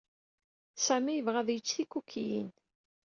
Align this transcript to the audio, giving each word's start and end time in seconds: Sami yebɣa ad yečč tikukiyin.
Sami 0.85 1.13
yebɣa 1.15 1.37
ad 1.41 1.49
yečč 1.51 1.69
tikukiyin. 1.75 2.49